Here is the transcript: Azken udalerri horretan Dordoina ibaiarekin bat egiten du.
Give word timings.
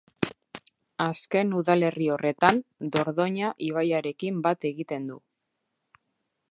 Azken 1.03 1.51
udalerri 1.59 2.07
horretan 2.15 2.57
Dordoina 2.95 3.53
ibaiarekin 3.69 4.43
bat 4.49 4.69
egiten 4.73 5.09
du. 5.13 5.21